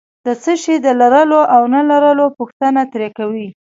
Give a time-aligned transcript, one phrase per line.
[0.25, 3.47] د څه شي د لرلو او نه لرلو پوښتنه ترې کوي.